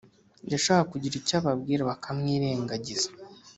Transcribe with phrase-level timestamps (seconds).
[0.51, 3.09] yashaka kugira icyo ababwira bakamwirengagiza